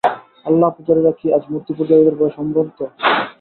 আল্লাহ্ 0.45 0.73
পূজারীরা 0.77 1.11
কি 1.19 1.27
আজ 1.33 1.43
মূর্তি-পূজারীদের 1.51 2.15
ভয়ে 2.15 2.35
সন্ত্রস্ত? 2.37 2.79